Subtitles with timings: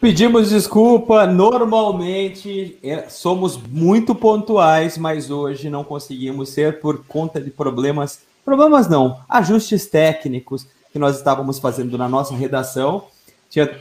[0.00, 7.50] Pedimos desculpa, normalmente é, somos muito pontuais, mas hoje não conseguimos ser por conta de
[7.50, 13.04] problemas, problemas não, ajustes técnicos que nós estávamos fazendo na nossa redação.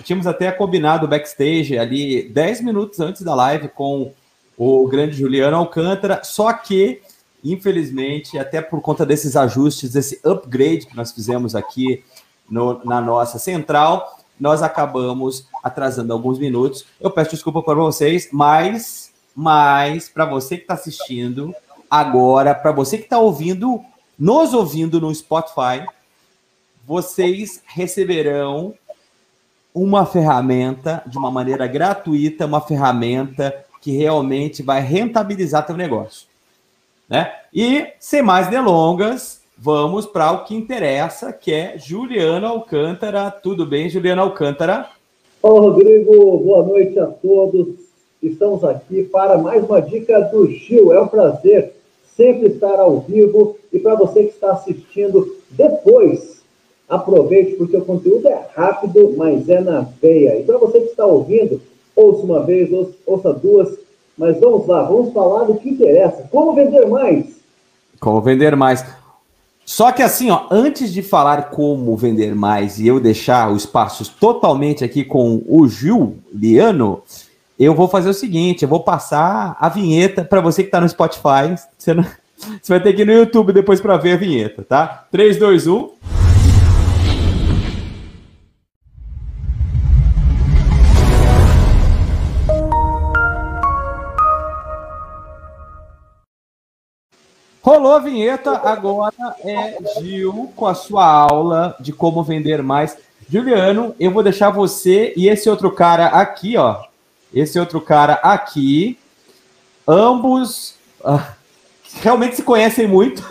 [0.03, 4.11] Tínhamos até combinado backstage ali 10 minutos antes da live com
[4.57, 7.01] o grande Juliano Alcântara, só que,
[7.41, 12.03] infelizmente, até por conta desses ajustes, desse upgrade que nós fizemos aqui
[12.49, 16.85] no, na nossa central, nós acabamos atrasando alguns minutos.
[16.99, 21.53] Eu peço desculpa para vocês, mas, mas para você que está assistindo
[21.89, 23.81] agora, para você que está ouvindo,
[24.17, 25.85] nos ouvindo no Spotify,
[26.85, 28.73] vocês receberão
[29.73, 36.27] uma ferramenta de uma maneira gratuita, uma ferramenta que realmente vai rentabilizar teu negócio,
[37.07, 37.33] né?
[37.53, 43.29] E sem mais delongas, vamos para o que interessa, que é Juliana Alcântara.
[43.29, 44.87] Tudo bem, Juliana Alcântara?
[45.41, 46.37] Olá, Rodrigo.
[46.37, 47.67] Boa noite a todos.
[48.23, 50.93] Estamos aqui para mais uma dica do Gil.
[50.93, 51.73] É um prazer
[52.15, 53.57] sempre estar ao vivo.
[53.71, 56.41] E para você que está assistindo depois,
[56.87, 60.39] aproveite, porque o conteúdo é rápido, mas é na veia.
[60.39, 61.61] E para você que está ouvindo,
[61.95, 62.69] ouça uma vez,
[63.05, 63.77] ouça duas.
[64.17, 66.27] Mas vamos lá, vamos falar do que interessa.
[66.31, 67.25] Como vender mais?
[67.99, 68.85] Como vender mais.
[69.69, 74.11] Só que assim, ó, antes de falar como vender mais e eu deixar o espaço
[74.19, 77.03] totalmente aqui com o Juliano,
[77.57, 80.89] eu vou fazer o seguinte: eu vou passar a vinheta para você que está no
[80.89, 81.53] Spotify.
[81.77, 82.03] Você, não...
[82.59, 85.05] você vai ter que ir no YouTube depois para ver a vinheta, tá?
[85.11, 86.18] 3, 2, 1.
[97.69, 102.97] Rolou a vinheta, agora é Gil com a sua aula de como vender mais.
[103.29, 106.85] Juliano, eu vou deixar você e esse outro cara aqui, ó.
[107.31, 108.97] Esse outro cara aqui,
[109.87, 110.73] ambos
[111.05, 111.33] ah,
[112.01, 113.21] realmente se conhecem muito.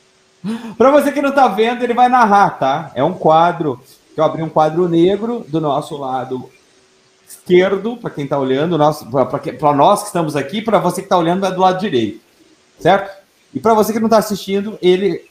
[0.76, 2.92] Para você que não está vendo, ele vai narrar, tá?
[2.94, 3.80] É um quadro
[4.14, 6.50] eu abri um quadro negro do nosso lado
[7.26, 8.76] esquerdo, para quem está olhando,
[9.58, 12.20] para nós que estamos aqui, para você que está olhando, é do lado direito,
[12.78, 13.24] certo?
[13.56, 15.22] E para você que não está assistindo, ele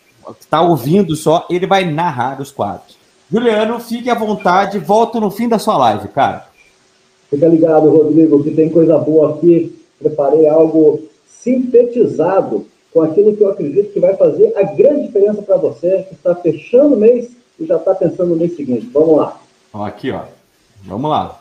[0.41, 2.97] está ouvindo só, ele vai narrar os quadros.
[3.31, 6.47] Juliano, fique à vontade, volto no fim da sua live, cara.
[7.29, 9.79] Fica ligado, Rodrigo, que tem coisa boa aqui.
[9.99, 15.57] Preparei algo sintetizado com aquilo que eu acredito que vai fazer a grande diferença para
[15.57, 18.89] você que está fechando o mês e já está pensando no mês seguinte.
[18.91, 19.39] Vamos lá.
[19.71, 20.21] Aqui, ó.
[20.83, 21.39] Vamos lá.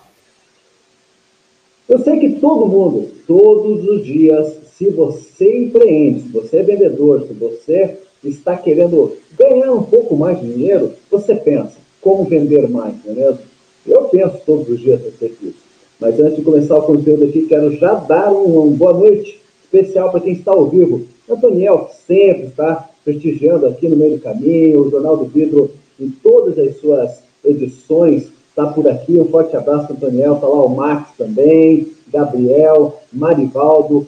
[1.89, 7.27] Eu sei que todo mundo, todos os dias, se você empreende, se você é vendedor,
[7.27, 12.95] se você está querendo ganhar um pouco mais de dinheiro, você pensa, como vender mais,
[13.05, 13.41] não é mesmo?
[13.87, 15.65] Eu penso todos os dias respeito disso.
[16.01, 20.11] Mas antes de começar o conteúdo aqui, quero já dar uma, uma boa noite especial
[20.11, 21.03] para quem está ao vivo.
[21.29, 25.71] Antoniel, que sempre está prestigiando aqui no meio do caminho, o Jornal do Vidro
[26.01, 29.19] em todas as suas edições, está por aqui.
[29.19, 30.35] Um forte abraço, Antoniel.
[30.35, 34.07] Está lá o Max também, Gabriel, Marivaldo,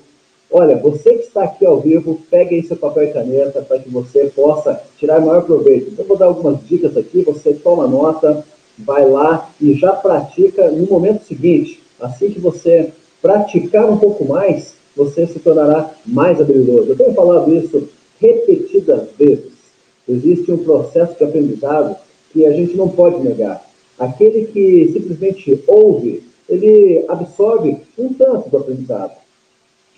[0.50, 3.90] Olha, você que está aqui ao vivo, pegue aí seu papel e caneta para que
[3.90, 5.90] você possa tirar maior proveito.
[5.90, 8.44] Então, eu vou dar algumas dicas aqui, você toma nota,
[8.78, 11.82] vai lá e já pratica no momento seguinte.
[12.00, 16.90] Assim que você praticar um pouco mais, você se tornará mais habilidoso.
[16.90, 17.88] Eu tenho falado isso
[18.20, 19.52] repetidas vezes.
[20.08, 21.96] Existe um processo de aprendizado
[22.32, 23.64] que a gente não pode negar.
[23.98, 29.25] Aquele que simplesmente ouve, ele absorve um tanto do aprendizado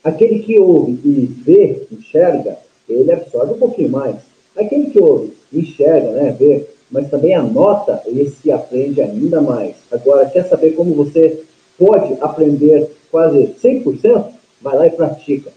[0.02, 4.16] Aquele que ouve e vê, enxerga, ele absorve um pouquinho mais.
[4.56, 9.76] Aquele que ouve, enxerga, né, vê, mas também anota, esse aprende ainda mais.
[9.90, 11.42] Agora, quer saber como você
[11.78, 14.24] pode aprender quase 100%?
[14.60, 15.52] Vai lá e pratica.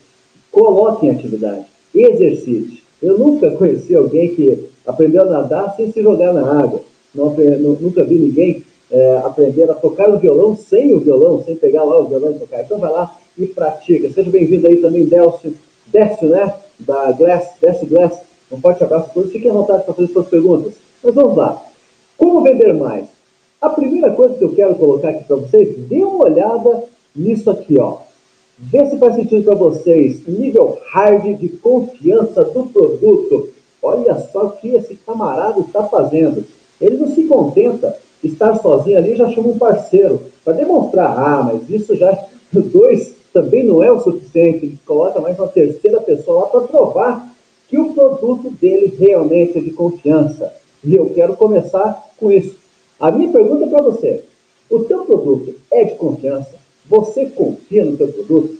[0.51, 1.65] Coloque em atividade.
[1.93, 2.83] Exercite.
[3.01, 6.81] Eu nunca conheci alguém que aprendeu a nadar sem se jogar na água.
[7.13, 7.33] Não,
[7.79, 11.97] nunca vi ninguém é, aprender a tocar o violão sem o violão, sem pegar lá
[11.97, 12.61] o violão e tocar.
[12.61, 14.09] Então vai lá, e pratica.
[14.11, 15.53] Seja bem-vindo aí também, Delcio,
[15.87, 16.53] Décio, né?
[16.79, 18.19] Da Glass, Décio Glass.
[18.51, 19.31] Um forte abraço a todos.
[19.31, 20.73] Fiquem à vontade para fazer suas perguntas.
[21.03, 21.63] Mas vamos lá.
[22.17, 23.05] Como vender mais?
[23.61, 26.83] A primeira coisa que eu quero colocar aqui para vocês, dê uma olhada
[27.15, 27.97] nisso aqui, ó.
[28.57, 30.25] Vê se faz sentido para vocês.
[30.27, 33.49] Nível hard de confiança do produto.
[33.81, 36.43] Olha só o que esse camarada está fazendo.
[36.79, 41.69] Ele não se contenta estar sozinho ali, já chama um parceiro para demonstrar, ah, mas
[41.69, 42.15] isso já
[42.53, 47.35] dois também não é o suficiente, ele coloca mais uma terceira pessoa lá para provar
[47.67, 50.53] que o produto dele realmente é de confiança.
[50.83, 52.55] E eu quero começar com isso.
[52.99, 54.23] A minha pergunta para você:
[54.69, 56.55] O teu produto é de confiança?
[56.89, 58.59] Você confia no teu produto?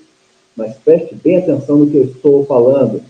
[0.55, 3.01] Mas preste bem atenção no que eu estou falando.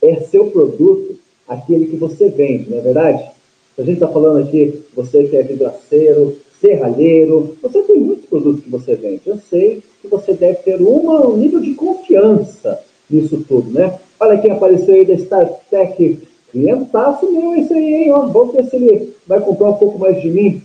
[0.00, 3.30] É seu produto aquele que você vende, não é verdade?
[3.76, 8.70] A gente está falando aqui, você que é vidraceiro, serralheiro, você tem muitos produtos que
[8.70, 9.22] você vende.
[9.26, 13.98] Eu sei que você deve ter uma, um nível de confiança nisso tudo, né?
[14.20, 16.18] Olha quem apareceu aí da StarTech.
[16.50, 18.10] Clientaço meu esse aí, hein?
[18.10, 20.62] Vamos ver se ele vai comprar um pouco mais de mim.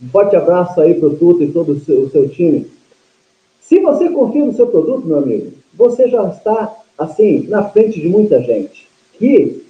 [0.00, 2.66] Um forte abraço aí para o Tuto e todo o seu, o seu time.
[3.60, 8.08] Se você confia no seu produto, meu amigo, você já está, assim, na frente de
[8.08, 8.88] muita gente
[9.18, 9.62] que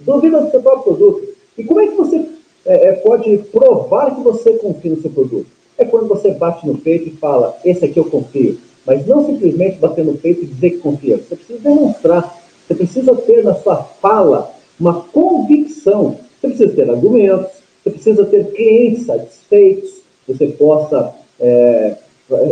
[0.00, 1.28] duvida do seu próprio produto.
[1.58, 2.24] E como é que você
[2.64, 5.46] é, é, pode provar que você confia no seu produto?
[5.76, 8.58] É quando você bate no peito e fala, esse aqui eu confio.
[8.86, 11.16] Mas não simplesmente bater no peito e dizer que confia.
[11.16, 12.42] Você precisa demonstrar.
[12.66, 16.18] Você precisa ter na sua fala uma convicção.
[16.40, 17.50] Você precisa ter argumentos.
[17.82, 20.02] Você precisa ter clientes satisfeitos.
[20.28, 21.96] Você possa é,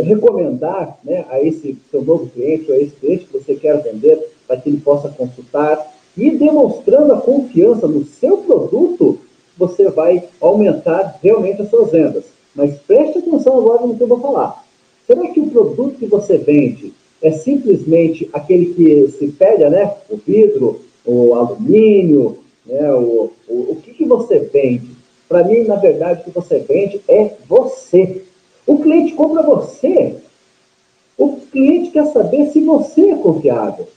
[0.03, 4.19] recomendar né, a esse seu novo cliente ou a esse cliente que você quer vender
[4.47, 5.93] para que ele possa consultar.
[6.17, 9.19] E demonstrando a confiança no seu produto,
[9.57, 12.25] você vai aumentar realmente as suas vendas.
[12.55, 14.65] Mas preste atenção agora no que eu vou falar.
[15.07, 19.93] Será que o produto que você vende é simplesmente aquele que se pega, né?
[20.09, 22.93] O vidro, o alumínio, né?
[22.93, 24.91] O, o, o que, que você vende?
[25.27, 28.23] Para mim, na verdade, o que você vende é você.
[28.65, 30.15] O cliente compra você.
[31.17, 33.87] O cliente quer saber se você é confiável.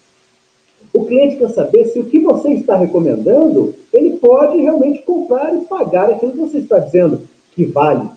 [1.15, 6.11] Cliente quer saber se o que você está recomendando, ele pode realmente comprar e pagar
[6.11, 7.21] aquilo que você está dizendo
[7.55, 8.09] que vale.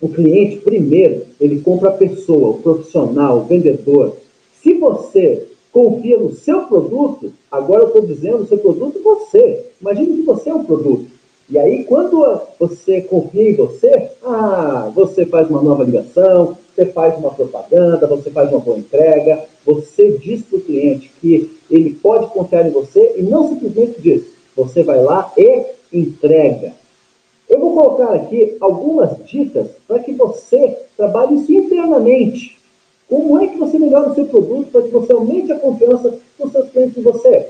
[0.00, 4.16] O cliente, primeiro, ele compra a pessoa, o profissional, o vendedor.
[4.60, 9.66] Se você confia no seu produto, agora eu estou dizendo o seu produto você.
[9.80, 11.06] Imagine que você é um produto.
[11.48, 17.18] E aí, quando você confia em você, ah, você faz uma nova ligação, você faz
[17.18, 22.26] uma propaganda, você faz uma boa entrega, você diz para o cliente que ele pode
[22.28, 24.22] confiar em você e não simplesmente diz.
[24.56, 26.72] Você vai lá e entrega.
[27.48, 32.58] Eu vou colocar aqui algumas dicas para que você trabalhe isso internamente.
[33.08, 36.52] Como é que você melhora o seu produto para que você aumente a confiança dos
[36.52, 37.48] seus clientes em você?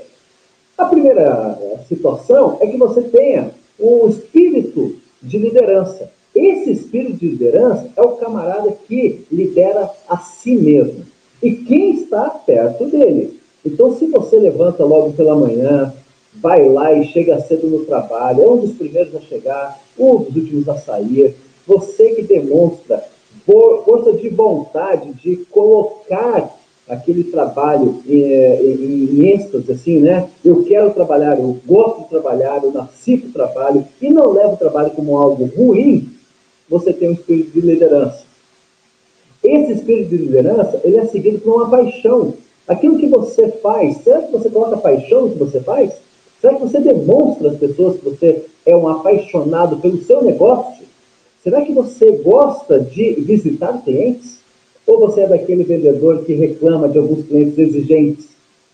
[0.77, 6.11] A primeira situação é que você tenha um espírito de liderança.
[6.35, 11.05] Esse espírito de liderança é o camarada que lidera a si mesmo
[11.41, 13.39] e quem está perto dele.
[13.65, 15.93] Então, se você levanta logo pela manhã,
[16.35, 20.35] vai lá e chega cedo no trabalho, é um dos primeiros a chegar, um dos
[20.35, 21.35] últimos a sair,
[21.67, 23.03] você que demonstra
[23.45, 26.57] força de vontade de colocar
[26.87, 30.29] aquele trabalho em, em, em êxtase, assim, né?
[30.43, 34.53] Eu quero trabalhar, eu gosto de trabalhar, eu nasci para o trabalho e não levo
[34.53, 36.09] o trabalho como algo ruim,
[36.73, 38.23] você tem um espírito de liderança.
[39.43, 42.33] Esse espírito de liderança, ele é seguido por uma paixão.
[42.67, 45.93] Aquilo que você faz, será que você coloca paixão no que você faz?
[46.41, 50.83] Será que você demonstra às pessoas que você é um apaixonado pelo seu negócio?
[51.43, 54.39] Será que você gosta de visitar clientes?
[54.87, 58.29] Ou você é daquele vendedor que reclama de alguns clientes exigentes?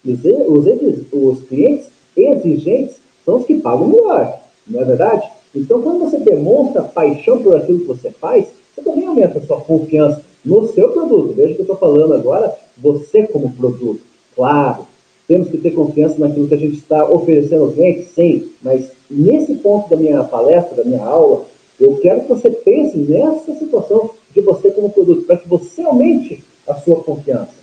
[0.06, 0.66] Os,
[1.12, 5.30] os clientes exigentes são os que pagam melhor, não é verdade?
[5.56, 9.62] Então, quando você demonstra paixão por aquilo que você faz, você também aumenta a sua
[9.62, 11.34] confiança no seu produto.
[11.34, 14.02] Veja que eu estou falando agora, você como produto.
[14.36, 14.88] Claro,
[15.28, 19.56] temos que ter confiança naquilo que a gente está oferecendo ao cliente, sim, mas nesse
[19.56, 21.46] ponto da minha palestra, da minha aula,
[21.80, 26.44] eu quero que você pense nessa situação de você como produto, para que você aumente
[26.68, 27.60] a sua confiança.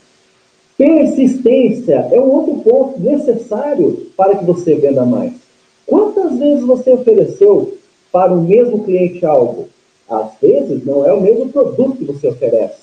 [0.76, 5.32] Persistência é um outro ponto necessário para que você venda mais.
[5.86, 7.74] Quantas vezes você ofereceu
[8.16, 9.68] para o mesmo cliente algo?
[10.08, 12.78] Às vezes não é o mesmo produto que você oferece,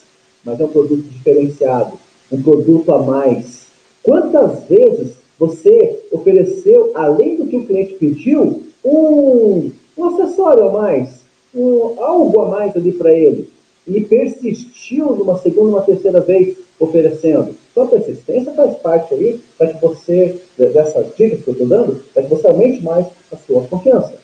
[0.45, 1.97] mas é um produto diferenciado,
[2.31, 3.65] um produto a mais.
[4.03, 11.21] Quantas vezes você ofereceu, além do que o cliente pediu, um, um acessório a mais,
[11.55, 13.49] um, algo a mais ali para ele,
[13.87, 17.55] e persistiu numa segunda, uma terceira vez oferecendo?
[17.73, 22.21] Sua persistência faz parte aí para que você, dessas dicas que eu estou dando, para
[22.21, 24.21] que você aumente mais a sua confiança.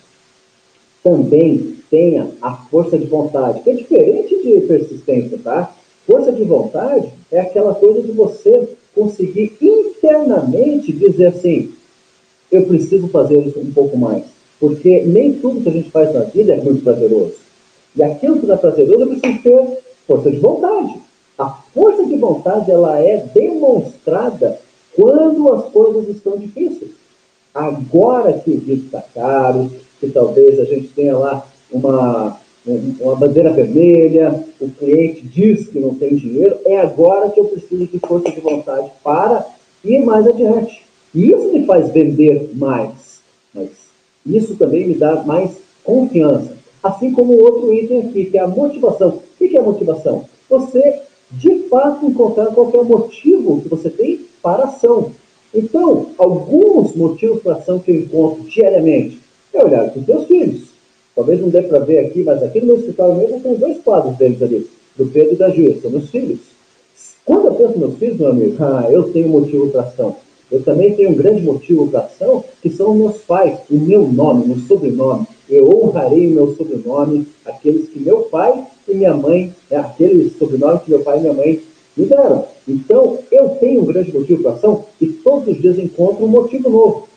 [1.04, 5.74] Também tenha a força de vontade, que é diferente de persistência, tá?
[6.06, 11.72] Força de vontade é aquela coisa de você conseguir internamente dizer assim:
[12.52, 14.24] eu preciso fazer isso um pouco mais.
[14.60, 17.36] Porque nem tudo que a gente faz na vida é muito prazeroso.
[17.96, 20.96] E aquilo que não é prazeroso, eu preciso ter força de vontade.
[21.38, 24.60] A força de vontade ela é demonstrada
[24.96, 26.92] quando as coisas estão difíceis.
[27.54, 33.52] Agora que o vídeo está caro, que talvez a gente tenha lá uma, uma bandeira
[33.52, 38.32] vermelha, o cliente diz que não tem dinheiro, é agora que eu preciso de força
[38.32, 39.46] de vontade para
[39.84, 40.84] ir mais adiante.
[41.14, 43.22] E isso me faz vender mais,
[43.54, 43.70] mas
[44.26, 45.52] isso também me dá mais
[45.84, 46.58] confiança.
[46.84, 49.10] Assim como o outro item aqui, que é a motivação.
[49.10, 50.26] O que é motivação?
[50.50, 51.02] Você,
[51.32, 55.12] de fato, encontrar qual é motivo que você tem para a ação.
[55.54, 59.20] Então, alguns motivos para ação que eu encontro diariamente
[59.54, 60.70] é olhar para os meus filhos.
[61.16, 64.16] Talvez não dê para ver aqui, mas aqui no meu escritório mesmo tem dois quadros
[64.18, 66.40] deles ali, do Pedro e da Gil, são meus filhos.
[67.26, 70.16] Quando eu penso nos filhos, meu amigo, ah, eu tenho motivo para ação.
[70.52, 74.44] Eu também tenho um grande motivo para ação, que são meus pais, o meu nome,
[74.44, 75.28] o meu sobrenome.
[75.48, 80.84] Eu honrarei o meu sobrenome, aqueles que meu pai e minha mãe, é, aqueles sobrenomes
[80.84, 81.62] que meu pai e minha mãe
[82.68, 86.70] Então, eu tenho um grande motivo para ação e todos os dias encontro um motivo
[86.70, 87.10] novo.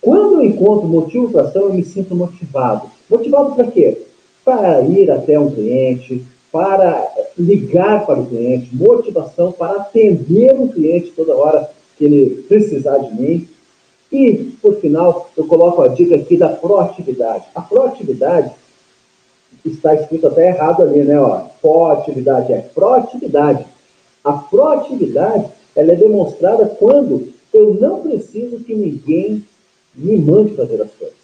[0.00, 2.90] Quando eu encontro motivo para ação, eu me sinto motivado.
[3.08, 3.98] Motivado para quê?
[4.44, 11.12] Para ir até um cliente, para ligar para o cliente, motivação para atender um cliente
[11.16, 13.48] toda hora que ele precisar de mim.
[14.10, 17.44] E, por final, eu coloco a dica aqui da proatividade.
[17.54, 18.52] A proatividade
[19.64, 21.18] está escrito até errado ali, né?
[21.18, 23.64] Ó, proatividade é proatividade.
[24.24, 29.44] A proatividade ela é demonstrada quando eu não preciso que ninguém
[29.94, 31.16] me mande fazer as coisas.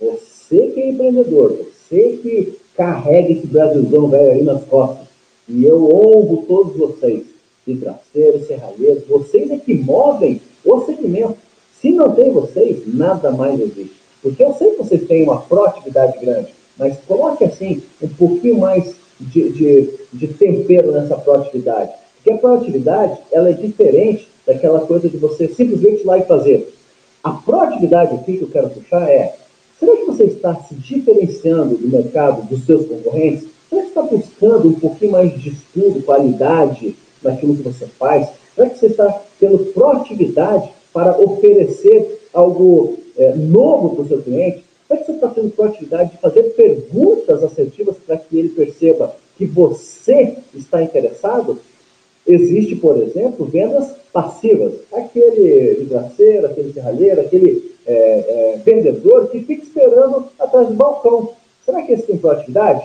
[0.00, 5.06] Você que é empreendedor, você que carrega esse Brasilzão velho aí nas costas,
[5.48, 7.24] e eu honro todos vocês
[7.66, 11.36] vidraceiros, serralheiros, vocês é que movem o segmento.
[11.80, 13.94] Se não tem vocês, nada mais existe.
[14.22, 18.96] Porque eu sei que vocês têm uma proatividade grande, mas coloque assim um pouquinho mais
[19.20, 21.92] de, de, de tempero nessa proatividade.
[22.24, 26.74] Porque a proatividade ela é diferente daquela coisa de você simplesmente ir lá e fazer.
[27.22, 29.36] A proatividade aqui que eu quero puxar é:
[29.78, 33.46] será que você está se diferenciando do mercado dos seus concorrentes?
[33.68, 38.28] Será que está buscando um pouquinho mais de estudo, qualidade, naquilo que você faz?
[38.54, 44.64] Será que você está tendo proatividade para oferecer algo é, novo para o seu cliente?
[44.88, 49.44] Será que você está tendo proatividade de fazer perguntas assertivas para que ele perceba que
[49.44, 51.60] você está interessado?
[52.26, 54.72] Existe, por exemplo, vendas passivas.
[54.92, 61.30] Aquele vidraceiro, aquele serralheiro, aquele é, é, vendedor que fica esperando atrás do balcão.
[61.64, 62.82] Será que esse tem proatividade?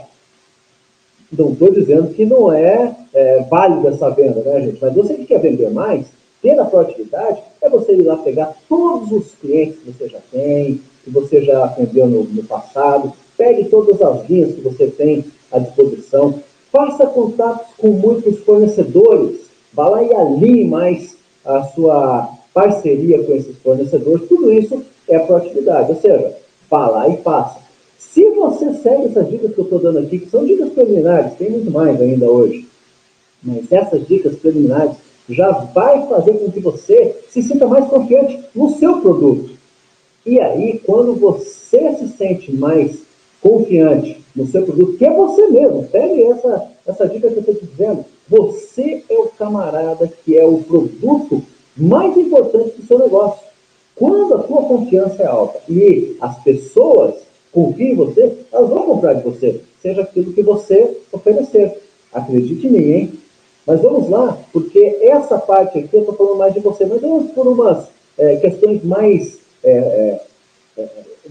[1.38, 4.80] Não estou dizendo que não é, é válida essa venda, né, gente?
[4.82, 6.08] Mas você que quer vender mais,
[6.42, 10.82] ter a proatividade é você ir lá pegar todos os clientes que você já tem,
[11.04, 15.60] que você já atendeu no, no passado, pegue todas as linhas que você tem à
[15.60, 19.42] disposição, faça contatos com muitos fornecedores,
[19.74, 25.92] vá lá e alinhe mais a sua parceria com esses fornecedores, tudo isso é proatividade,
[25.92, 26.38] ou seja,
[26.70, 27.60] vá lá e faça.
[27.98, 31.50] Se você segue essas dicas que eu estou dando aqui, que são dicas preliminares, tem
[31.50, 32.68] muito mais ainda hoje,
[33.44, 34.98] mas essas dicas preliminares
[35.30, 39.52] já vai fazer com que você se sinta mais confiante no seu produto.
[40.26, 43.04] E aí, quando você se sente mais
[43.42, 47.56] confiante no seu produto, que é você mesmo, pegue essa, essa dica que eu estou
[47.56, 51.44] te dizendo, você é o camarada que é o produto
[51.76, 53.42] mais importante do seu negócio.
[53.96, 57.16] Quando a sua confiança é alta e as pessoas
[57.52, 61.78] confie em você, elas vão comprar de você, seja aquilo que você oferecer.
[62.14, 63.14] Acredite em mim, hein?
[63.68, 67.32] Mas vamos lá, porque essa parte aqui eu estou falando mais de você, mas vamos
[67.34, 70.22] por umas é, questões mais é,
[70.78, 70.88] é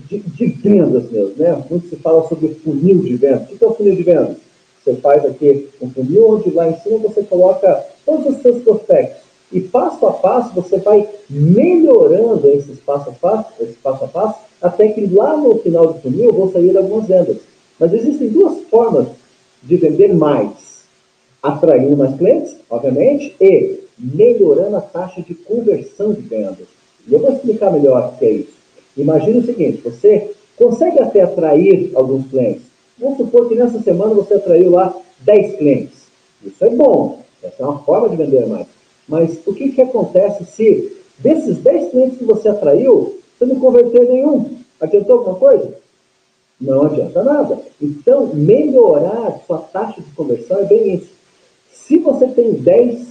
[0.07, 1.65] de, de, vendas mesmo, né?
[1.69, 3.51] Muito se fala sobre funil de vendas.
[3.51, 4.37] O que é o funil de vendas?
[4.85, 9.23] Você faz aqui um funil onde lá em cima você coloca todos os seus prospectos.
[9.51, 14.39] E passo a passo você vai melhorando esses passo a passo, esse passo a passo,
[14.61, 17.39] até que lá no final do funil vão sair algumas vendas.
[17.79, 19.09] Mas existem duas formas
[19.63, 20.85] de vender mais:
[21.43, 26.69] atraindo mais clientes, obviamente, e melhorando a taxa de conversão de vendas.
[27.07, 28.58] E eu vou explicar melhor o que é isso.
[28.99, 32.63] Imagine o seguinte: você consegue até atrair alguns clientes.
[32.99, 36.09] Vamos supor que nessa semana você atraiu lá 10 clientes.
[36.45, 38.67] Isso é bom, essa é uma forma de vender mais.
[39.09, 44.09] Mas o que, que acontece se desses 10 clientes que você atraiu, você não converter
[44.09, 44.59] nenhum.
[44.81, 45.75] Adiantou alguma coisa?
[46.61, 47.59] Não adianta nada.
[47.81, 51.11] Então, melhorar sua taxa de conversão é bem isso.
[51.73, 53.09] Se você tem 10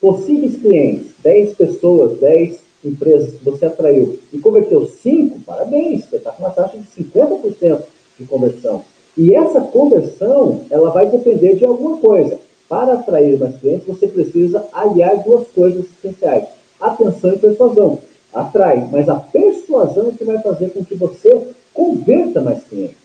[0.00, 6.30] possíveis clientes, 10 pessoas, 10 empresas que você atraiu e converteu 5, parabéns, você está
[6.30, 7.82] com uma taxa de 50%
[8.18, 8.84] de conversão.
[9.16, 12.38] E essa conversão, ela vai depender de alguma coisa.
[12.68, 16.46] Para atrair mais clientes, você precisa aliar duas coisas essenciais:
[16.80, 18.00] atenção e persuasão
[18.36, 22.96] atrai, mas a persuasão é que vai fazer com que você converta mais clientes.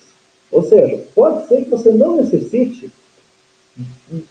[0.52, 2.92] Ou seja, pode ser que você não necessite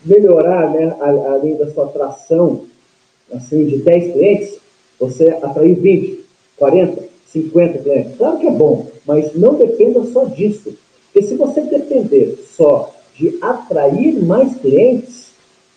[0.05, 2.67] melhorar, né, além da sua atração
[3.33, 4.59] assim, de 10 clientes,
[5.01, 6.21] você atrair 20,
[6.59, 8.17] 40, 50 clientes.
[8.19, 10.77] Claro que é bom, mas não dependa só disso.
[11.13, 15.31] Porque se você depender só de atrair mais clientes,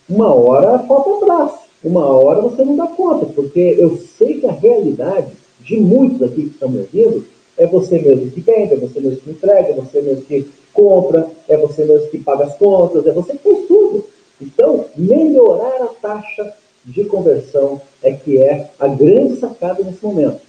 [0.08, 4.52] uma hora falta braço, uma hora você não dá conta, porque eu sei que a
[4.52, 7.24] realidade de muitos aqui que estão me ouvindo
[7.56, 11.28] é você mesmo que vende, é você mesmo que entrega, é você mesmo que compra,
[11.48, 14.04] é você mesmo que paga as contas, é você que faz tudo.
[14.40, 16.52] Então, melhorar a taxa
[16.84, 17.80] de conversão
[18.24, 20.40] que é a grande sacada nesse momento.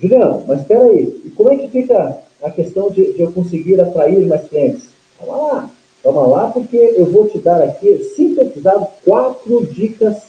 [0.00, 3.80] Juliano, mas espera aí, e como é que fica a questão de, de eu conseguir
[3.80, 4.88] atrair mais clientes?
[5.20, 5.70] Vamos lá,
[6.04, 10.22] vamos lá, porque eu vou te dar aqui, sintetizado, quatro dicas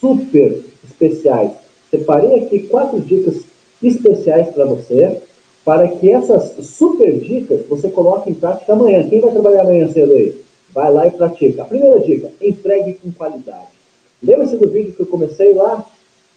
[0.00, 1.52] super especiais.
[1.90, 3.42] Separei aqui quatro dicas
[3.82, 5.20] especiais para você,
[5.64, 9.08] para que essas super dicas você coloque em prática amanhã.
[9.08, 10.40] Quem vai trabalhar amanhã cedo aí?
[10.72, 11.62] Vai lá e pratica.
[11.62, 13.74] A primeira dica, entregue com qualidade.
[14.22, 15.84] Lembra-se do vídeo que eu comecei lá,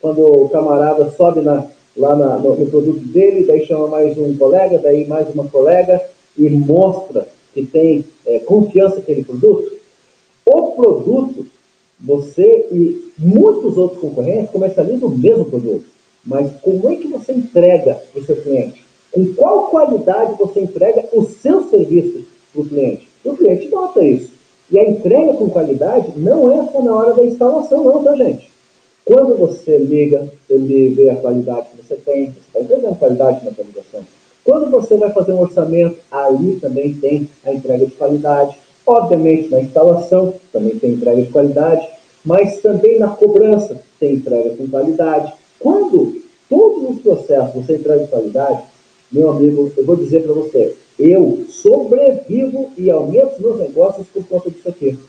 [0.02, 1.66] quando o camarada sobe na,
[1.96, 6.02] lá na, no, no, produto dele, daí chama mais um colega, daí mais uma colega
[6.38, 9.78] e mostra que tem é, confiança naquele produto?
[10.46, 11.46] O produto,
[12.00, 15.86] você e muitos outros concorrentes comercializam o mesmo produto.
[16.26, 18.86] Mas como é que você entrega para o seu cliente?
[19.12, 23.08] Com qual qualidade você entrega o seu serviço para o cliente?
[23.24, 24.32] O cliente nota isso.
[24.72, 28.50] E a entrega com qualidade não é só na hora da instalação, não, tá, gente?
[29.10, 33.50] Quando você liga, ele vê a qualidade que você tem, você está entregando qualidade na
[33.50, 34.06] ligação.
[34.46, 38.56] Quando você vai fazer um orçamento, ali também tem a entrega de qualidade.
[38.86, 41.90] Obviamente, na instalação também tem entrega de qualidade,
[42.24, 45.34] mas também na cobrança tem entrega com qualidade.
[45.60, 48.62] Quando todos os processos você entrega de qualidade,
[49.12, 54.52] meu amigo, eu vou dizer para você, eu sobrevivo e aumento meus negócios por conta
[54.52, 55.00] disso aqui.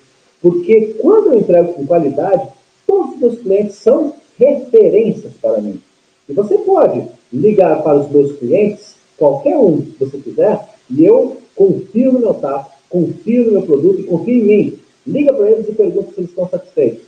[0.40, 2.48] Porque quando eu entrego com qualidade,
[2.90, 5.80] todos os meus clientes são referências para mim.
[6.28, 11.36] E você pode ligar para os meus clientes, qualquer um que você quiser, e eu
[11.54, 14.78] confio no meu tato, confio no meu produto confio em mim.
[15.06, 17.02] Liga para eles e pergunta se eles estão satisfeitos.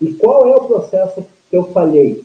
[0.00, 2.24] E qual é o processo que eu falhei?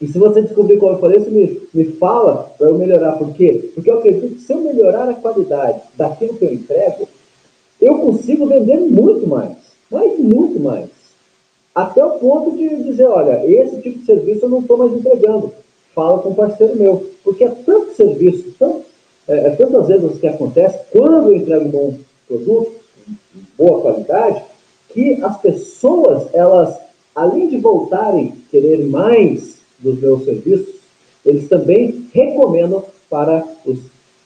[0.00, 3.12] E se você descobrir qual eu falei, você me, me fala para eu melhorar.
[3.12, 3.70] Por quê?
[3.74, 7.08] Porque eu acredito que se eu melhorar a qualidade daquilo que eu entrego,
[7.80, 9.56] eu consigo vender muito mais.
[9.90, 10.97] Mas muito mais.
[11.74, 15.52] Até o ponto de dizer, olha, esse tipo de serviço eu não estou mais entregando.
[15.94, 17.10] Fala com um parceiro meu.
[17.22, 18.82] Porque é tanto serviço, tão,
[19.28, 21.94] é, é tantas vezes que acontece, quando eu entrego um bom
[22.26, 22.72] produto,
[23.56, 24.42] boa qualidade,
[24.90, 26.76] que as pessoas, elas,
[27.14, 30.74] além de voltarem querer mais dos meus serviços,
[31.24, 33.78] eles também recomendam para os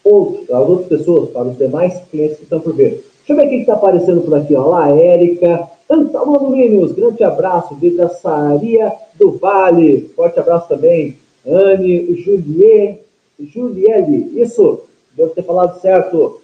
[0.04, 3.04] outros, as outras pessoas, para os demais clientes que estão por ver.
[3.24, 4.52] Deixa eu ver quem está aparecendo por aqui.
[4.56, 4.64] Ó.
[4.64, 11.16] Olá, Érica, Antônio Linus, grande abraço, Vidraçaria do Vale, forte abraço também.
[11.46, 12.98] Anne, Julie,
[13.38, 14.80] Juliele, isso,
[15.16, 16.40] devo ter falado certo.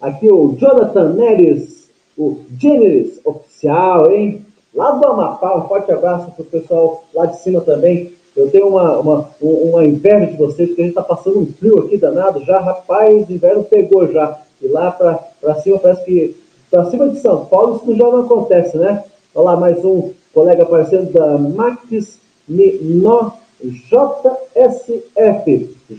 [0.00, 4.46] Aqui o Jonathan Neres, o Generis oficial, hein?
[4.72, 8.12] Lá do Amapá, um forte abraço para o pessoal lá de cima também.
[8.36, 11.80] Eu tenho uma, uma, uma inveja de vocês, porque a gente está passando um frio
[11.80, 12.60] aqui danado já.
[12.60, 14.40] Rapaz, o inverno pegou já.
[14.62, 15.29] E lá para
[15.62, 16.36] cima, parece que.
[16.70, 19.02] Para cima de São Paulo, isso já não acontece, né?
[19.34, 24.96] Olha lá, mais um colega aparecendo da Max Mino JSF.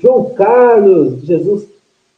[0.01, 1.67] João Carlos Jesus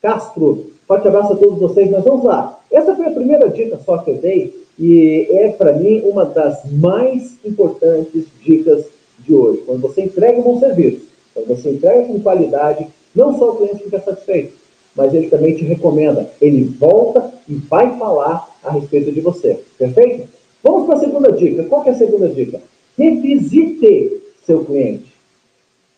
[0.02, 0.72] Castro.
[0.88, 1.90] Forte abraço a todos vocês.
[1.90, 2.60] Mas vamos lá.
[2.72, 4.64] Essa foi a primeira dica só que eu dei.
[4.80, 8.86] E é, para mim, uma das mais importantes dicas
[9.20, 9.64] de hoje.
[9.66, 13.84] Quando você entrega um bom serviço, quando você entrega com qualidade, não só o cliente
[13.84, 14.54] fica satisfeito,
[14.96, 16.30] mas ele também te recomenda.
[16.42, 19.60] Ele volta e vai falar a respeito de você.
[19.78, 20.28] Perfeito?
[20.64, 21.64] Vamos para a segunda dica.
[21.64, 22.62] Qual é a segunda dica?
[22.98, 25.14] Revisite seu cliente.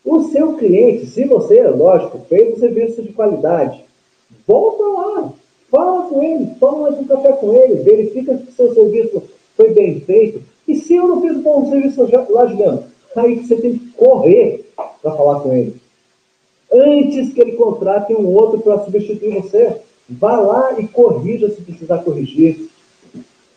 [0.04, 3.84] O seu cliente, se você, lógico, fez um serviço de qualidade,
[4.46, 5.32] volta lá,
[5.68, 9.22] fala com ele, toma mais um café com ele, verifica se o seu serviço
[9.56, 10.40] foi bem feito.
[10.66, 12.84] E se eu não fiz um bom serviço lá, Juliano,
[13.16, 15.74] aí você tem que correr para falar com ele.
[16.72, 19.76] Antes que ele contrate um outro para substituir você,
[20.08, 22.68] vá lá e corrija se precisar corrigir.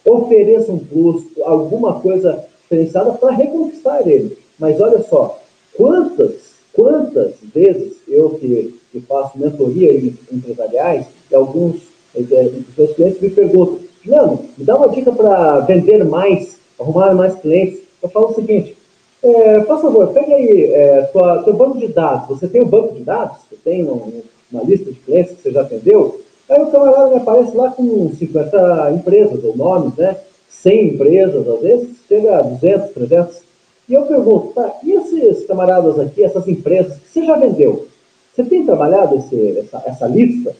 [0.05, 4.37] Ofereça um custo, alguma coisa diferenciada para reconquistar ele.
[4.57, 5.41] Mas olha só,
[5.75, 11.81] quantas, quantas vezes eu que, que faço mentoria em empresariais, e alguns
[12.15, 17.35] é, meus clientes me perguntam, Juliano, me dá uma dica para vender mais, arrumar mais
[17.35, 17.79] clientes.
[18.01, 18.77] Eu falo o seguinte,
[19.21, 21.01] é, por favor, pega aí é,
[21.43, 22.29] teu banco de dados.
[22.29, 23.37] Você tem um banco de dados?
[23.49, 26.21] Você tem um, uma lista de clientes que você já atendeu?
[26.49, 30.17] Aí o camarada aparece lá com 50 empresas, ou nomes, né?
[30.49, 33.41] 100 empresas, às vezes chega a 200, 300.
[33.87, 37.87] E eu pergunto, tá, e esses camaradas aqui, essas empresas, que você já vendeu?
[38.33, 40.55] Você tem trabalhado esse, essa, essa lista?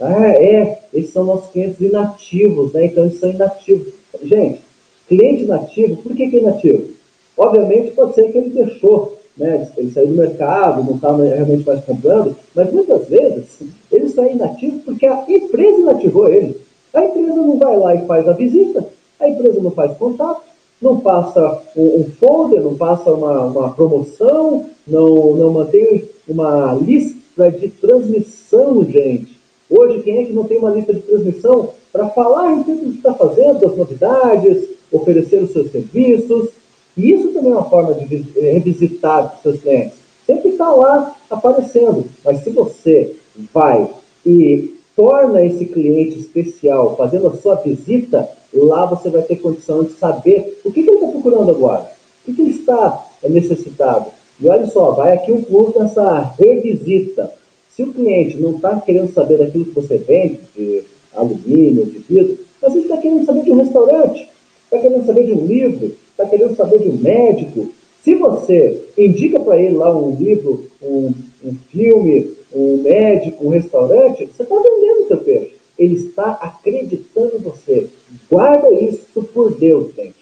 [0.00, 2.86] Ah, é, esses são nossos clientes inativos, né?
[2.86, 3.92] Então eles são inativos.
[4.22, 4.60] Gente,
[5.08, 6.88] cliente inativo, por que, que é inativo?
[7.36, 9.68] Obviamente pode ser que ele deixou, né?
[9.76, 14.80] Ele saiu do mercado, não está realmente mais comprando, mas muitas vezes ele sai inativo
[14.80, 16.60] porque a empresa inativou ele.
[16.92, 18.86] A empresa não vai lá e faz a visita,
[19.18, 20.42] a empresa não faz contato,
[20.80, 27.50] não passa um, um folder, não passa uma, uma promoção, não, não mantém uma lista
[27.50, 29.40] de transmissão, gente.
[29.70, 32.90] Hoje, quem é que não tem uma lista de transmissão para falar a respeito do
[32.90, 36.50] que está fazendo, das novidades, oferecer os seus serviços?
[36.96, 39.94] E isso também é uma forma de eh, revisitar seus clientes.
[40.26, 42.04] Sempre está lá aparecendo.
[42.24, 43.16] Mas se você
[43.52, 43.88] vai
[44.24, 49.92] e torna esse cliente especial fazendo a sua visita, lá você vai ter condição de
[49.92, 51.90] saber o que, que ele está procurando agora,
[52.22, 54.06] o que, que ele está necessitado.
[54.40, 57.32] E olha só, vai aqui um curso dessa revisita.
[57.70, 62.38] Se o cliente não está querendo saber daquilo que você vende, de alumínio, de vidro,
[62.60, 64.28] mas ele está querendo saber de um restaurante,
[64.64, 67.72] está querendo saber de um livro, está querendo saber de um médico.
[68.02, 71.12] Se você indica para ele lá um livro, um,
[71.44, 75.56] um filme, um médico, um restaurante, você está vendendo o seu peixe.
[75.78, 77.86] Ele está acreditando em você.
[78.30, 80.14] Guarda isso por Deus, gente.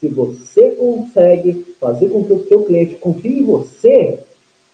[0.00, 4.18] Se você consegue fazer com que o seu cliente confie em você,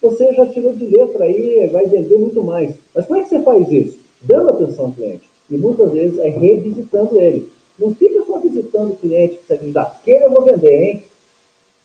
[0.01, 2.75] você já tirou de letra aí, vai vender muito mais.
[2.93, 3.99] Mas como é que você faz isso?
[4.21, 5.29] Dando atenção ao cliente.
[5.49, 7.49] E muitas vezes é revisitando ele.
[7.79, 8.23] Não fica
[8.57, 11.03] visitando o cliente que você aquele eu vou vender, hein?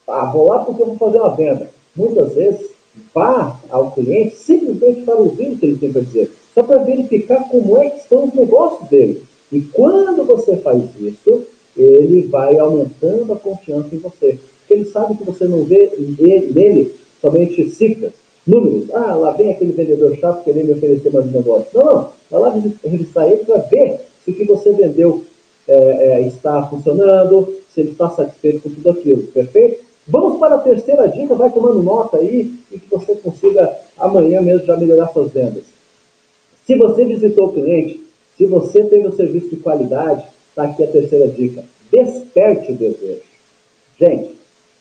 [0.08, 1.70] Ah, vou lá porque eu vou fazer uma venda.
[1.94, 2.70] Muitas vezes,
[3.14, 7.48] vá ao cliente simplesmente para ouvir o que ele tem para dizer, só para verificar
[7.48, 9.22] como é que estão os negócios dele.
[9.50, 11.44] E quando você faz isso,
[11.76, 14.38] ele vai aumentando a confiança em você.
[14.58, 18.12] Porque ele sabe que você não vê nele somente cifras,
[18.46, 18.90] números.
[18.92, 21.66] Ah, lá vem aquele vendedor chato querendo me oferecer mais um negócio.
[21.74, 22.08] Não, não.
[22.30, 25.24] Vai lá revistar ele para ver se o que você vendeu
[25.68, 29.84] é, é, está funcionando, se ele está satisfeito com tudo aquilo, perfeito?
[30.06, 34.66] Vamos para a terceira dica, vai tomando nota aí e que você consiga amanhã mesmo
[34.66, 35.64] já melhorar suas vendas.
[36.66, 38.02] Se você visitou o cliente,
[38.36, 41.64] se você teve um serviço de qualidade, está aqui a terceira dica.
[41.90, 43.22] Desperte o desejo.
[43.98, 44.34] Gente,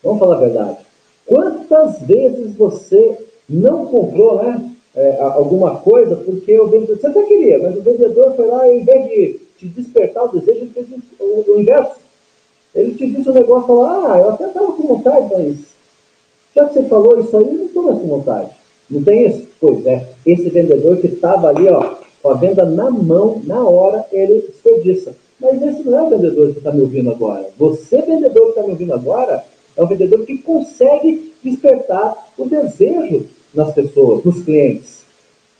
[0.04, 0.78] vamos falar a verdade.
[1.26, 3.18] Quantas vezes você
[3.48, 6.98] não comprou né, é, alguma coisa porque o vendedor.
[6.98, 10.40] Você até queria, mas o vendedor foi lá e, em vez de te despertar o
[10.40, 10.88] desejo, ele fez
[11.20, 12.02] o, o inverso.
[12.74, 15.58] Ele te disse um negócio lá, ah, eu até estava com vontade, mas
[16.56, 18.50] já que você falou isso aí, eu não estou mais com vontade.
[18.90, 19.48] Não tem isso?
[19.60, 20.08] Pois é.
[20.26, 25.16] Esse vendedor que estava ali, ó, com a venda na mão, na hora, ele desperdiça.
[25.40, 27.48] Mas esse não é o vendedor que está me ouvindo agora.
[27.58, 29.44] Você, vendedor que está me ouvindo agora,
[29.76, 35.01] é o vendedor que consegue despertar o desejo nas pessoas, nos clientes.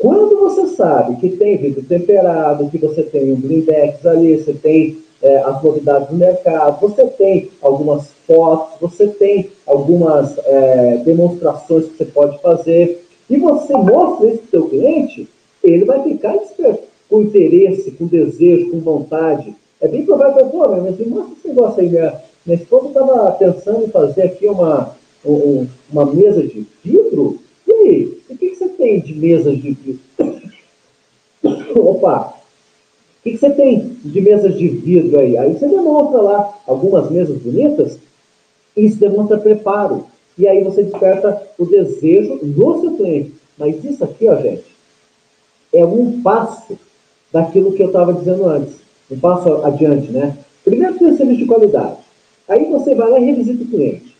[0.02, 4.98] Quando você sabe que tem vidro temperado, que você tem um blindex ali, você tem
[5.22, 11.98] é, as novidades do mercado, você tem algumas fotos, você tem algumas é, demonstrações que
[11.98, 15.30] você pode fazer, e você mostra isso para o seu cliente,
[15.64, 19.54] ele vai ficar desperto, com interesse, com desejo, com vontade.
[19.80, 23.86] É bem provável pô, mas me mostra esse negócio aí, minha, minha esposa estava pensando
[23.86, 27.38] em fazer aqui uma, um, uma mesa de vidro,
[28.30, 30.00] o que, que você tem de mesas de?
[31.76, 32.34] Opa!
[33.20, 35.38] O que, que você tem de mesas de vidro aí?
[35.38, 38.00] Aí você demonstra lá algumas mesas bonitas
[38.76, 40.06] e isso demonstra preparo.
[40.38, 43.34] E aí você desperta o desejo do seu cliente.
[43.58, 44.66] Mas isso aqui, ó, gente,
[45.74, 46.80] é um passo
[47.32, 48.76] daquilo que eu estava dizendo antes.
[49.10, 50.38] Um passo adiante, né?
[50.64, 51.98] Primeiro tem o serviço de qualidade.
[52.48, 54.11] Aí você vai lá e revisita o cliente.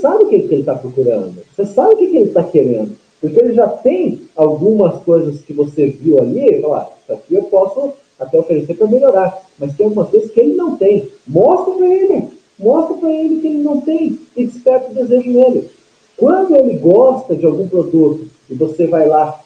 [0.00, 1.34] Sabe o que ele está procurando.
[1.54, 2.96] Você sabe o que ele está querendo.
[3.20, 7.42] Porque ele já tem algumas coisas que você viu ali fala, ah, isso aqui eu
[7.44, 9.42] posso até oferecer para melhorar.
[9.58, 11.10] Mas tem algumas coisas que ele não tem.
[11.26, 12.28] Mostra para ele.
[12.58, 15.70] Mostra para ele que ele não tem e desperta o desejo nele.
[16.16, 19.40] Quando ele gosta de algum produto e você vai lá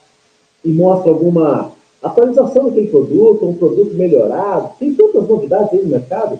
[0.64, 6.38] e mostra alguma atualização daquele produto, um produto melhorado, tem tantas novidades aí no mercado,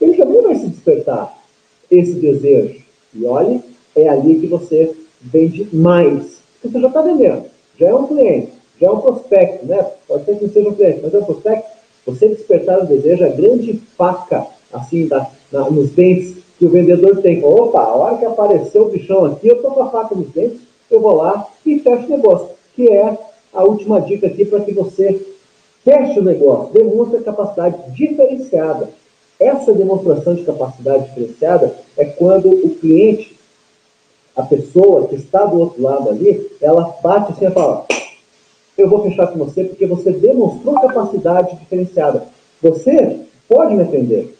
[0.00, 1.38] ele também vai se despertar
[1.90, 2.87] esse desejo.
[3.14, 3.60] E olhe,
[3.96, 6.40] é ali que você vende mais.
[6.54, 7.44] Porque você já está vendendo,
[7.78, 9.86] já é um cliente, já é um prospecto, né?
[10.06, 11.78] Pode ser que não seja um cliente, mas é um prospecto.
[12.06, 17.20] Você despertar o desejo, a grande faca, assim, da, na, nos dentes que o vendedor
[17.20, 17.44] tem.
[17.44, 20.60] Opa, a hora que apareceu o bichão aqui, eu estou com a faca nos dentes,
[20.90, 22.48] eu vou lá e fecho o negócio.
[22.74, 23.18] Que é
[23.52, 25.20] a última dica aqui para que você
[25.84, 28.90] feche o negócio, demonstre capacidade diferenciada.
[29.38, 33.38] Essa demonstração de capacidade diferenciada é quando o cliente,
[34.34, 37.86] a pessoa que está do outro lado ali, ela bate assim e fala:
[38.76, 42.24] Eu vou fechar com você porque você demonstrou capacidade diferenciada.
[42.60, 44.36] Você pode me atender.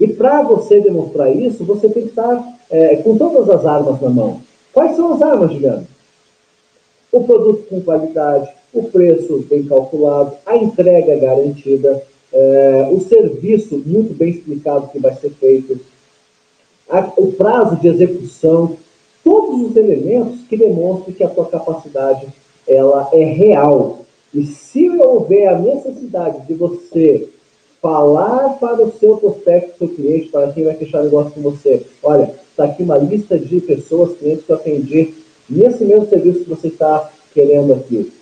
[0.00, 4.08] E para você demonstrar isso, você tem que estar é, com todas as armas na
[4.08, 4.40] mão.
[4.72, 5.86] Quais são as armas, Juliano?
[7.10, 14.14] O produto com qualidade, o preço bem calculado, a entrega garantida, é, o serviço muito
[14.14, 15.80] bem explicado que vai ser feito,
[16.88, 18.76] a, o prazo de execução,
[19.24, 22.26] todos os elementos que demonstram que a tua capacidade
[22.66, 24.04] ela é real.
[24.32, 27.28] E se houver a necessidade de você
[27.80, 32.34] falar para o seu prospecto, seu cliente, para quem vai fechar negócio com você, olha,
[32.50, 35.14] está aqui uma lista de pessoas, clientes que eu atendi
[35.48, 38.12] nesse mesmo serviço que você está querendo aqui.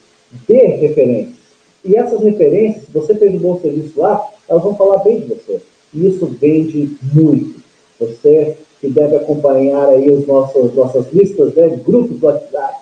[0.47, 1.46] Dê referências.
[1.87, 5.27] E essas referências, se você fez um bom serviço lá, elas vão falar bem de
[5.27, 5.61] você.
[5.95, 7.61] E isso vende muito.
[7.99, 12.75] Você que deve acompanhar aí os nossos, nossas listas né, de grupos do WhatsApp,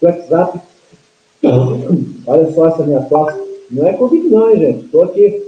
[0.00, 0.60] do WhatsApp.
[2.26, 3.40] Olha só essa minha tosse.
[3.70, 4.84] Não é Covid não, hein, gente?
[4.86, 5.42] Estou aqui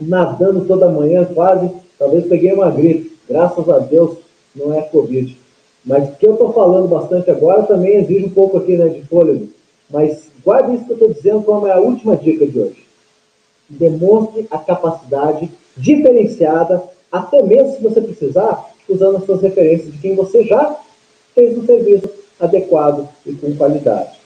[0.00, 1.70] nadando toda manhã quase.
[1.98, 3.16] Talvez peguei uma gripe.
[3.28, 4.16] Graças a Deus
[4.54, 5.36] não é Covid.
[5.84, 9.02] Mas o que eu estou falando bastante agora também exige um pouco aqui né, de
[9.02, 9.48] fôlego.
[9.90, 12.86] Mas guarde isso que eu estou dizendo como é a última dica de hoje.
[13.68, 20.14] Demonstre a capacidade diferenciada, até mesmo se você precisar, usando as suas referências de quem
[20.14, 20.76] você já
[21.34, 22.08] fez um serviço
[22.40, 24.18] adequado e com qualidade.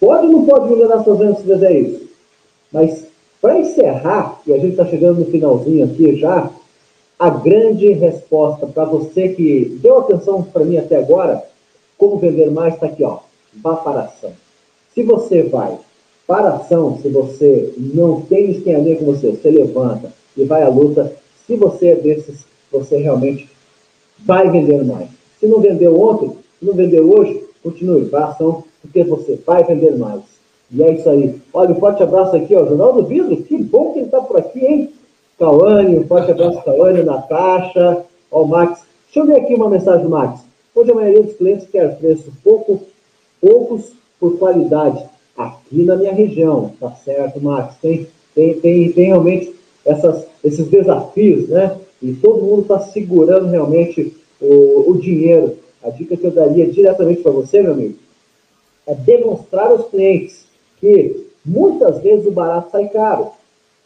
[0.00, 2.08] Pode ou não pode melhorar suas vendas se fizer isso?
[2.72, 3.06] Mas
[3.40, 6.50] para encerrar, e a gente está chegando no finalzinho aqui já,
[7.18, 11.44] a grande resposta para você que deu atenção para mim até agora,
[11.98, 13.18] como vender mais, está aqui, ó,
[13.54, 14.32] vá para ação.
[14.94, 15.78] Se você vai
[16.26, 20.44] para a ação, se você não tem ninguém a ver com você, você levanta e
[20.44, 21.12] vai à luta,
[21.46, 23.48] se você é desses, você realmente
[24.20, 25.08] vai vender mais.
[25.40, 29.64] Se não vendeu ontem, se não vendeu hoje, continue, vá à ação, porque você vai
[29.64, 30.22] vender mais.
[30.70, 31.40] E é isso aí.
[31.52, 34.38] Olha, um forte abraço aqui, ó, Jornal do Vidro, que bom que ele está por
[34.38, 34.90] aqui, hein?
[35.38, 38.82] Cauane, um forte abraço, Cauane, Natasha, ó, Max.
[39.06, 40.40] Deixa eu ver aqui uma mensagem Max.
[40.74, 42.80] Hoje a maioria dos clientes quer preço pouco,
[43.40, 45.04] poucos por qualidade
[45.36, 47.74] aqui na minha região, tá certo, Max?
[47.82, 49.52] Tem, tem, tem, tem realmente
[49.84, 51.76] essas, esses desafios, né?
[52.00, 55.58] E todo mundo está segurando realmente o, o dinheiro.
[55.82, 57.96] A dica que eu daria diretamente para você, meu amigo,
[58.86, 60.44] é demonstrar aos clientes
[60.78, 63.32] que muitas vezes o barato sai caro.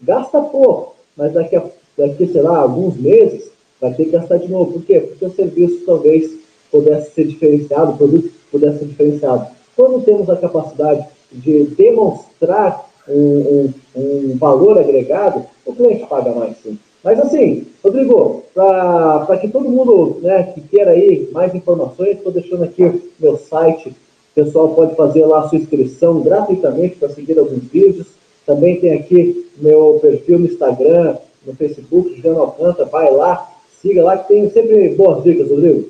[0.02, 1.64] Gasta pouco, mas daqui a,
[1.96, 4.74] daqui, sei lá, alguns meses vai ter que gastar de novo.
[4.74, 5.00] Por quê?
[5.00, 6.30] Porque o serviço talvez
[6.70, 9.56] pudesse ser diferenciado, o produto pudesse ser diferenciado.
[9.76, 16.56] Quando temos a capacidade de demonstrar um, um, um valor agregado, o cliente paga mais
[16.62, 16.78] sim.
[17.04, 22.64] Mas assim, Rodrigo, para que todo mundo né, que queira aí mais informações, estou deixando
[22.64, 23.90] aqui o meu site.
[23.90, 23.94] O
[24.34, 28.08] pessoal pode fazer lá a sua inscrição gratuitamente para seguir alguns vídeos.
[28.44, 32.88] Também tem aqui meu perfil no Instagram, no Facebook, Juliano Alcântara.
[32.88, 35.88] Vai lá, siga lá que tem sempre boas dicas, Rodrigo.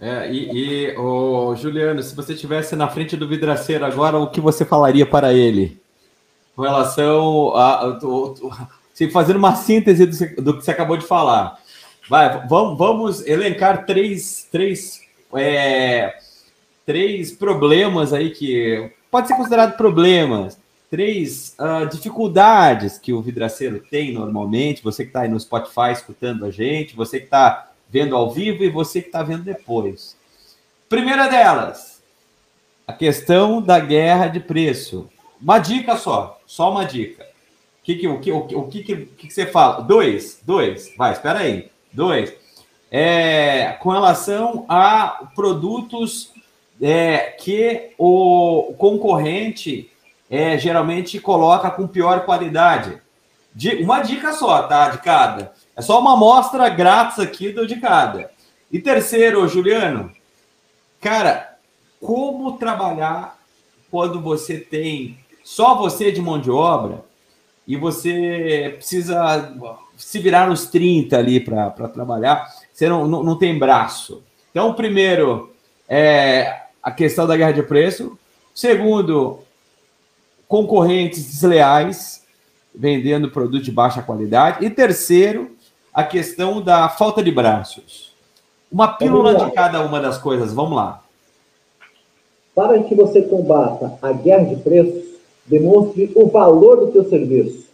[0.00, 4.40] É, e, e oh, Juliano, se você estivesse na frente do vidraceiro agora, o que
[4.40, 5.78] você falaria para ele?
[6.56, 7.98] Com relação a.
[8.94, 11.58] Se fazendo uma síntese do, do, que você acabou de falar.
[12.08, 15.00] Vai, vamos, vamos elencar três, três,
[15.34, 16.14] é,
[16.84, 20.58] três problemas aí que pode ser considerado problemas,
[20.90, 24.82] três uh, dificuldades que o vidraceiro tem normalmente.
[24.82, 28.62] Você que está aí no Spotify escutando a gente, você que está vendo ao vivo
[28.62, 30.16] e você que está vendo depois.
[30.88, 32.02] Primeira delas,
[32.86, 35.08] a questão da guerra de preço.
[35.40, 37.24] Uma dica só, só uma dica.
[37.24, 39.82] O que, que, o que, o que, que, que você fala?
[39.82, 41.70] Dois, dois, vai, espera aí.
[41.92, 42.32] Dois.
[42.90, 46.32] É, com relação a produtos
[46.80, 49.90] é, que o concorrente
[50.28, 53.00] é, geralmente coloca com pior qualidade.
[53.80, 54.88] Uma dica só, tá?
[54.90, 55.52] De cada.
[55.80, 58.30] É só uma amostra grátis aqui do de cada.
[58.70, 60.12] E terceiro, Juliano,
[61.00, 61.56] cara,
[61.98, 63.38] como trabalhar
[63.90, 67.02] quando você tem só você de mão de obra
[67.66, 69.56] e você precisa
[69.96, 74.22] se virar nos 30 ali para trabalhar, você não, não, não, tem braço.
[74.50, 75.50] Então, primeiro,
[75.88, 78.18] é a questão da guerra de preço.
[78.54, 79.38] Segundo,
[80.46, 82.22] concorrentes desleais
[82.74, 84.62] vendendo produto de baixa qualidade.
[84.62, 85.56] E terceiro,
[85.92, 88.14] a questão da falta de braços.
[88.70, 91.02] Uma pílula de cada uma das coisas, vamos lá.
[92.54, 95.10] Para que você combata a guerra de preços,
[95.50, 97.66] Demonstre o valor do teu serviço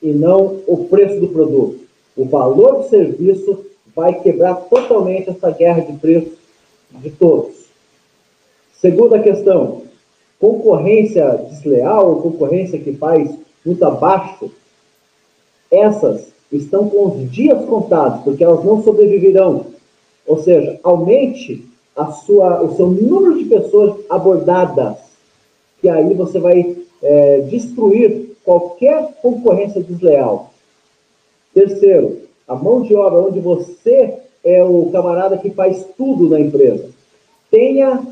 [0.00, 1.80] e não o preço do produto.
[2.16, 6.38] O valor do serviço vai quebrar totalmente essa guerra de preços
[6.92, 7.56] de todos.
[8.80, 9.82] Segunda questão,
[10.38, 14.48] concorrência desleal, concorrência que faz muito abaixo,
[15.72, 19.66] essas estão com os dias contados, porque elas não sobreviverão.
[20.26, 21.64] Ou seja, aumente
[21.96, 24.96] a sua, o seu número de pessoas abordadas,
[25.80, 30.50] que aí você vai é, destruir qualquer concorrência desleal.
[31.52, 36.90] Terceiro, a mão de obra onde você é o camarada que faz tudo na empresa.
[37.50, 38.02] Tenha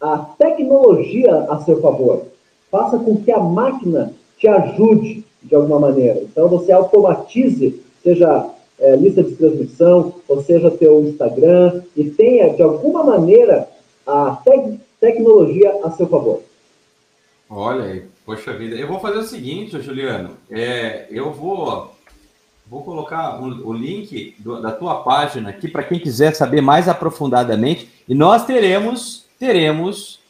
[0.00, 2.22] a tecnologia a seu favor.
[2.70, 6.20] Faça com que a máquina te ajude de alguma maneira.
[6.22, 12.62] Então, você automatize, seja é, lista de transmissão, ou seja, teu Instagram, e tenha, de
[12.62, 13.68] alguma maneira,
[14.06, 16.42] a te tecnologia a seu favor.
[17.50, 18.76] Olha aí, poxa vida.
[18.76, 20.30] Eu vou fazer o seguinte, Juliano.
[20.48, 21.90] É, eu vou,
[22.66, 26.88] vou colocar o, o link do, da tua página aqui para quem quiser saber mais
[26.88, 27.88] aprofundadamente.
[28.08, 30.21] E nós teremos, teremos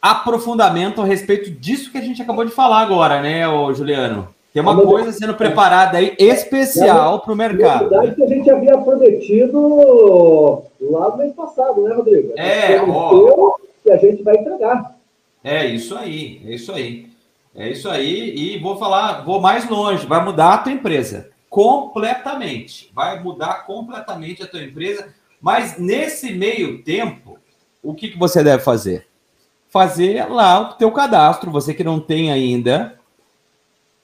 [0.00, 4.28] aprofundamento a respeito disso que a gente acabou de falar agora, né, ô Juliano?
[4.52, 7.88] Tem uma coisa sendo preparada aí especial para o mercado.
[7.88, 12.32] Verdade, que a gente havia prometido lá no mês passado, né, Rodrigo?
[12.36, 13.54] É, ó.
[13.82, 14.96] Que a gente vai entregar.
[15.44, 17.08] É isso aí, é isso aí.
[17.54, 22.90] É isso aí, e vou falar, vou mais longe, vai mudar a tua empresa completamente.
[22.94, 27.38] Vai mudar completamente a tua empresa, mas nesse meio tempo,
[27.82, 29.09] o que, que você deve fazer?
[29.70, 32.98] Fazer lá o teu cadastro, você que não tem ainda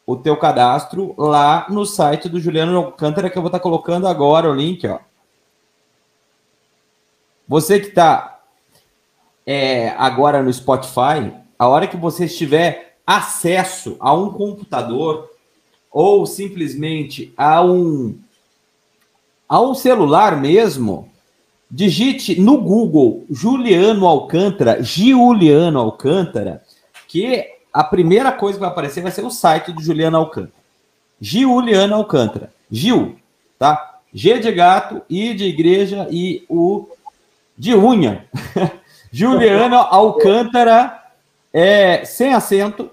[0.07, 4.49] o teu cadastro lá no site do Juliano Alcântara, que eu vou estar colocando agora
[4.49, 5.01] o link, ó.
[7.49, 8.41] Você que está
[9.45, 15.31] é, agora no Spotify, a hora que você tiver acesso a um computador
[15.91, 18.19] ou simplesmente a um
[19.49, 21.09] a um celular mesmo,
[21.71, 26.63] digite no Google Juliano Alcântara, Giuliano Alcântara,
[27.09, 30.55] que a primeira coisa que vai aparecer vai ser o site do Juliano Alcântara.
[31.21, 32.51] Giuliano Alcântara.
[32.71, 33.17] Gil,
[33.59, 34.01] tá?
[34.13, 36.89] G de gato, I de igreja e U
[37.57, 38.27] de unha.
[39.13, 41.03] Juliano Alcântara,
[41.53, 42.91] é, sem acento,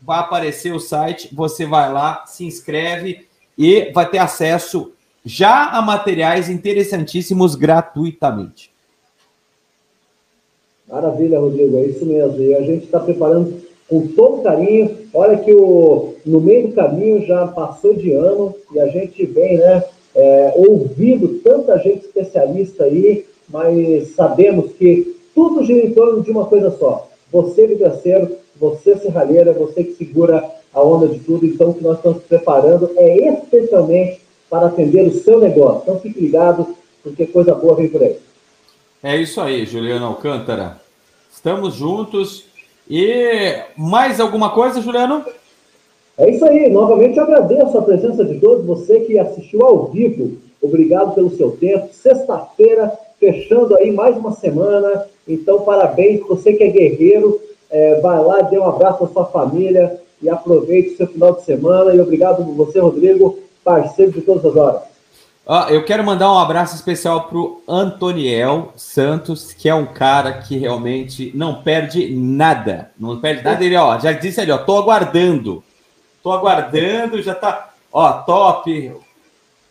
[0.00, 3.26] vai aparecer o site, você vai lá, se inscreve
[3.58, 4.92] e vai ter acesso
[5.26, 8.70] já a materiais interessantíssimos gratuitamente.
[10.88, 12.40] Maravilha, Rodrigo, é isso mesmo.
[12.40, 14.96] E a gente está preparando com todo carinho.
[15.12, 19.58] Olha que o, no meio do caminho já passou de ano e a gente vem,
[19.58, 19.82] né,
[20.14, 26.46] é, ouvindo tanta gente especialista aí, mas sabemos que tudo gira em torno de uma
[26.46, 27.08] coisa só.
[27.32, 31.44] Você, vidraceiro, você, serralheira, você que segura a onda de tudo.
[31.44, 35.82] Então, o que nós estamos preparando é especialmente para atender o seu negócio.
[35.82, 38.16] Então, fique ligado, porque coisa boa vem por aí.
[39.02, 40.80] É isso aí, Juliano Alcântara.
[41.30, 42.44] Estamos juntos
[42.88, 45.24] e mais alguma coisa, Juliano?
[46.18, 46.68] É isso aí.
[46.70, 48.64] Novamente agradeço a presença de todos.
[48.64, 51.88] Você que assistiu ao vivo, obrigado pelo seu tempo.
[51.92, 55.06] Sexta-feira, fechando aí mais uma semana.
[55.28, 56.20] Então, parabéns.
[56.26, 60.94] Você que é guerreiro, é, vai lá, dê um abraço à sua família e aproveite
[60.94, 61.94] o seu final de semana.
[61.94, 64.82] E obrigado por você, Rodrigo, parceiro de todas as horas.
[65.48, 70.34] Ah, eu quero mandar um abraço especial para o Antoniel Santos, que é um cara
[70.34, 72.90] que realmente não perde nada.
[72.98, 73.64] Não perde nada.
[73.64, 75.62] Ele, ó, já disse ali, ó, tô aguardando.
[76.22, 78.92] Tô aguardando, já tá, ó, top.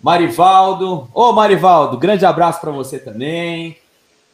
[0.01, 1.09] Marivaldo.
[1.13, 3.77] Ô, Marivaldo, grande abraço para você também.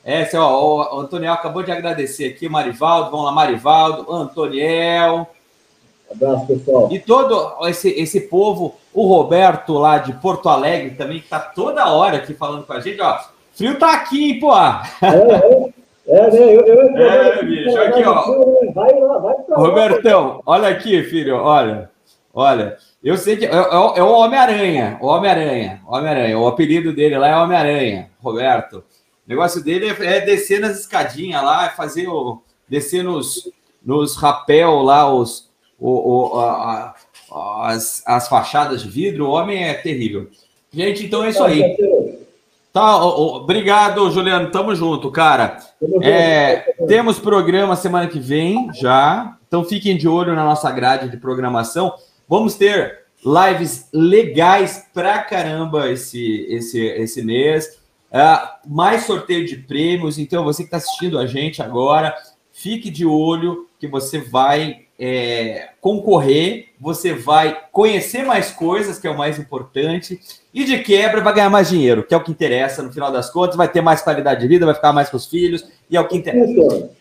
[0.06, 3.10] Esse, ó, o Antoniel acabou de agradecer aqui, Marivaldo.
[3.10, 5.28] Vamos lá, Marivaldo, Antoniel.
[6.12, 6.90] Abraço, pessoal.
[6.92, 11.92] E todo esse, esse povo, o Roberto lá de Porto Alegre também, que está toda
[11.92, 13.20] hora aqui falando com a gente, ó.
[13.54, 14.56] Frio tá aqui, pô.
[14.56, 15.82] É, é.
[16.08, 16.40] É, né?
[16.40, 18.74] Eu, eu, eu, é, bicho, aqui, ó.
[18.74, 21.90] Vai lá, vai pra Robertão, olha aqui, filho, olha.
[22.34, 26.40] Olha, eu sei que é, é, é o Homem-Aranha, o Homem-Aranha, Homem-Aranha.
[26.40, 28.78] O apelido dele lá é Homem-Aranha, Roberto.
[28.78, 28.84] O
[29.28, 32.42] negócio dele é, é descer nas escadinhas lá, fazer o.
[32.70, 33.52] descer nos,
[33.84, 36.96] nos rapel lá, os, o, o, a,
[37.34, 40.30] as, as fachadas de vidro, o homem é terrível.
[40.72, 41.78] Gente, então é isso aí.
[42.72, 44.50] Tá, obrigado, Juliano.
[44.50, 45.58] Tamo junto, cara.
[46.02, 49.38] É, temos programa semana que vem já.
[49.48, 51.94] Então fiquem de olho na nossa grade de programação.
[52.28, 57.80] Vamos ter lives legais pra caramba esse, esse, esse mês.
[58.12, 60.18] Uh, mais sorteio de prêmios.
[60.18, 62.14] Então, você que está assistindo a gente agora,
[62.52, 69.10] fique de olho que você vai é, concorrer, você vai conhecer mais coisas, que é
[69.10, 70.20] o mais importante,
[70.54, 73.32] e de quebra vai ganhar mais dinheiro, que é o que interessa no final das
[73.32, 76.00] contas, vai ter mais qualidade de vida, vai ficar mais com os filhos, e é
[76.00, 76.92] o que interessa.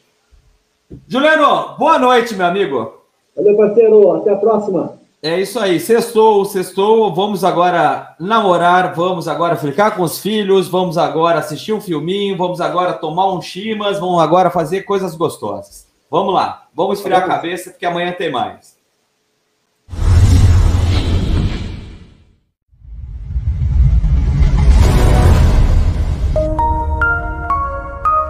[1.06, 3.02] Juliano, boa noite, meu amigo.
[3.36, 4.12] Valeu, parceiro.
[4.12, 4.98] Até a próxima.
[5.22, 10.96] É isso aí, sextou, sextou, vamos agora namorar, vamos agora ficar com os filhos, vamos
[10.96, 15.89] agora assistir um filminho, vamos agora tomar um chimas, vamos agora fazer coisas gostosas.
[16.10, 18.79] Vamos lá, vamos esfriar a cabeça, porque amanhã tem mais.